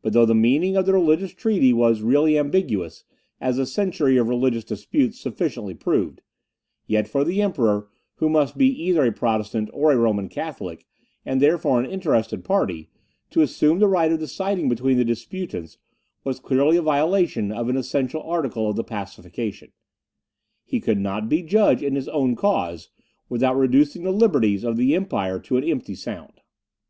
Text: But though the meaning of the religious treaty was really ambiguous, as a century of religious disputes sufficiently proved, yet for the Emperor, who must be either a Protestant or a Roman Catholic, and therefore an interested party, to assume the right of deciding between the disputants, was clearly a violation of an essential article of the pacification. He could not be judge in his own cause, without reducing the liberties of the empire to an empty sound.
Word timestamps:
But 0.00 0.14
though 0.14 0.24
the 0.24 0.34
meaning 0.34 0.76
of 0.78 0.86
the 0.86 0.94
religious 0.94 1.32
treaty 1.34 1.74
was 1.74 2.00
really 2.00 2.38
ambiguous, 2.38 3.04
as 3.38 3.58
a 3.58 3.66
century 3.66 4.16
of 4.16 4.28
religious 4.30 4.64
disputes 4.64 5.20
sufficiently 5.20 5.74
proved, 5.74 6.22
yet 6.86 7.06
for 7.06 7.22
the 7.22 7.42
Emperor, 7.42 7.86
who 8.14 8.30
must 8.30 8.56
be 8.56 8.68
either 8.84 9.04
a 9.04 9.12
Protestant 9.12 9.68
or 9.74 9.92
a 9.92 9.98
Roman 9.98 10.30
Catholic, 10.30 10.86
and 11.26 11.38
therefore 11.38 11.78
an 11.78 11.84
interested 11.90 12.42
party, 12.44 12.88
to 13.28 13.42
assume 13.42 13.78
the 13.78 13.88
right 13.88 14.10
of 14.10 14.20
deciding 14.20 14.70
between 14.70 14.96
the 14.96 15.04
disputants, 15.04 15.76
was 16.24 16.40
clearly 16.40 16.78
a 16.78 16.82
violation 16.82 17.52
of 17.52 17.68
an 17.68 17.76
essential 17.76 18.22
article 18.22 18.70
of 18.70 18.76
the 18.76 18.84
pacification. 18.84 19.70
He 20.64 20.80
could 20.80 20.96
not 20.98 21.28
be 21.28 21.42
judge 21.42 21.82
in 21.82 21.94
his 21.94 22.08
own 22.08 22.36
cause, 22.36 22.88
without 23.28 23.58
reducing 23.58 24.02
the 24.04 24.12
liberties 24.12 24.64
of 24.64 24.78
the 24.78 24.94
empire 24.96 25.38
to 25.40 25.58
an 25.58 25.64
empty 25.64 25.94
sound. 25.94 26.40